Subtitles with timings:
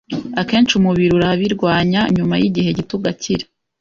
[0.41, 3.45] akenshi umubiri urabirwanya nyuma y’igihe gito ugakira